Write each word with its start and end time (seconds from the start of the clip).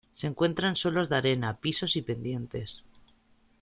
Se 0.13 0.25
encuentra 0.25 0.67
en 0.67 0.75
suelos 0.75 1.09
de 1.09 1.17
arena, 1.17 1.57
pisos 1.57 1.95
y 1.95 2.01
pendientes. 2.01 2.83